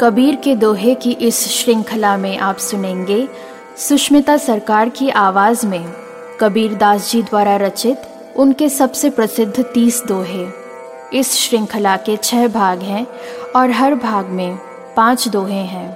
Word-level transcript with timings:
कबीर 0.00 0.36
के 0.36 0.54
दोहे 0.56 0.94
की 0.94 1.10
इस 1.10 1.48
श्रृंखला 1.48 2.16
में 2.16 2.38
आप 2.38 2.56
सुनेंगे 2.56 3.28
सुष्मिता 3.76 4.36
सरकार 4.36 4.88
की 4.88 5.08
आवाज़ 5.08 5.66
में 5.66 5.92
कबीर 6.40 6.74
दास 6.74 7.10
जी 7.12 7.22
द्वारा 7.22 7.56
रचित 7.56 8.02
उनके 8.36 8.68
सबसे 8.68 9.10
प्रसिद्ध 9.10 9.64
तीस 9.74 10.02
दोहे। 10.04 10.46
इस 11.18 11.32
श्रृंखला 11.32 11.96
के 11.96 12.16
छह 12.16 12.48
भाग 12.48 12.80
हैं 12.80 13.06
और 13.56 13.70
हर 13.70 13.94
भाग 13.94 14.26
में 14.26 14.58
पाँच 14.96 15.28
दोहे 15.28 15.64
हैं। 15.64 15.93